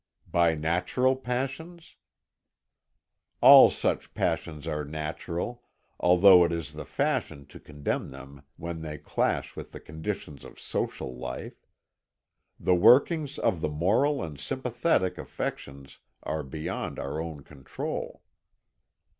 "By 0.31 0.55
natural 0.55 1.15
passions?" 1.15 1.95
"All 3.39 3.69
such 3.69 4.15
passions 4.15 4.67
are 4.67 4.83
natural, 4.83 5.61
although 5.99 6.43
it 6.43 6.51
is 6.51 6.73
the 6.73 6.85
fashion 6.85 7.45
to 7.45 7.59
condemn 7.59 8.09
them 8.09 8.41
when 8.57 8.81
they 8.81 8.97
clash 8.97 9.55
with 9.55 9.73
the 9.73 9.79
conditions 9.79 10.43
of 10.43 10.59
social 10.59 11.15
life. 11.15 11.67
The 12.59 12.73
workings 12.73 13.37
of 13.37 13.61
the 13.61 13.69
moral 13.69 14.23
and 14.23 14.39
sympathetic 14.39 15.19
affections 15.19 15.99
are 16.23 16.41
beyond 16.41 16.97
our 16.97 17.21
own 17.21 17.43
control." 17.43 18.23